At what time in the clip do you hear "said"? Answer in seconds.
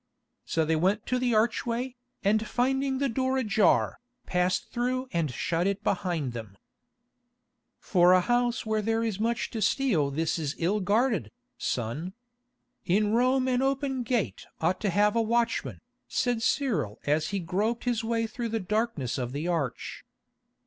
16.07-16.41